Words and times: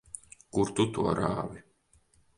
Kur 0.57 0.71
tu 0.79 0.87
to 0.97 1.05
rāvi? 1.21 1.63